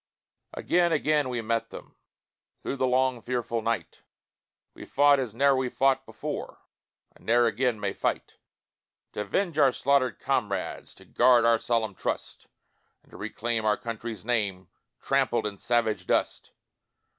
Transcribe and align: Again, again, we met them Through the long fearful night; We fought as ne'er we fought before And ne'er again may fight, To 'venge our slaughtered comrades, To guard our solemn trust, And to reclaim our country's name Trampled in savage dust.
Again, 0.55 0.91
again, 0.91 1.29
we 1.29 1.43
met 1.43 1.69
them 1.69 1.95
Through 2.63 2.77
the 2.77 2.87
long 2.87 3.21
fearful 3.21 3.61
night; 3.61 4.01
We 4.73 4.83
fought 4.83 5.19
as 5.19 5.35
ne'er 5.35 5.55
we 5.55 5.69
fought 5.69 6.07
before 6.07 6.61
And 7.13 7.23
ne'er 7.23 7.45
again 7.45 7.79
may 7.79 7.93
fight, 7.93 8.37
To 9.13 9.23
'venge 9.23 9.59
our 9.59 9.71
slaughtered 9.71 10.17
comrades, 10.19 10.95
To 10.95 11.05
guard 11.05 11.45
our 11.45 11.59
solemn 11.59 11.93
trust, 11.93 12.47
And 13.03 13.11
to 13.11 13.17
reclaim 13.17 13.63
our 13.63 13.77
country's 13.77 14.25
name 14.25 14.69
Trampled 15.01 15.45
in 15.45 15.59
savage 15.59 16.07
dust. 16.07 16.51